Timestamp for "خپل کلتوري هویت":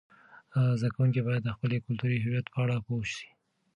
1.55-2.45